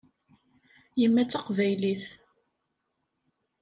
Yemma 1.01 1.23
d 1.23 1.27
taqbaylit. 1.31 2.03